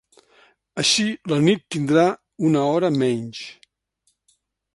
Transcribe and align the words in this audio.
Així, 0.83 1.03
la 1.33 1.39
nit 1.49 1.61
tindrà 1.75 2.07
una 2.49 2.65
hora 2.73 2.93
menys. 2.97 3.45